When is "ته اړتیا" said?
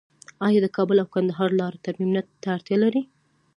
2.41-2.77